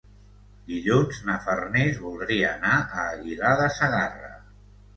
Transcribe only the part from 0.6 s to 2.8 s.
Dilluns na Farners voldria anar